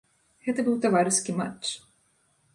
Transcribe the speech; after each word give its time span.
Гэта 0.47 0.65
быў 0.69 0.79
таварыскі 0.85 1.37
матч. 1.43 1.63